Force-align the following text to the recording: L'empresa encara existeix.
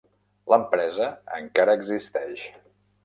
L'empresa 0.53 1.09
encara 1.41 1.79
existeix. 1.81 2.47